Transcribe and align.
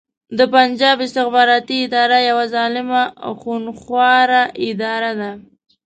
د 0.37 0.39
پنجاب 0.53 0.97
استخباراتې 1.07 1.75
اداره 1.85 2.19
يوه 2.29 2.45
ظالمه 2.55 3.01
خونښواره 3.39 4.41
اداره 4.69 5.11
ده 5.19 5.31